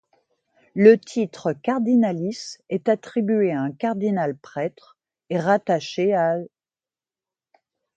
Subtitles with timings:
[0.73, 4.97] Le titre cardinalice est attribué à un cardinal-prêtre
[5.29, 6.49] et rattaché à l'.